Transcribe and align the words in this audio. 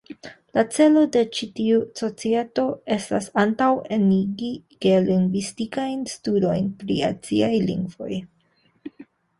La 0.57 0.61
celo 0.75 1.01
de 1.15 1.21
ĉi 1.39 1.47
tiu 1.59 1.81
Societo 1.99 2.65
estas 2.95 3.29
"...antaŭenigi 3.43 4.51
geolingvistikajn 4.87 6.05
studojn 6.17 6.75
pri 6.83 7.01
aziaj 7.13 7.53
lingvoj. 7.71 8.23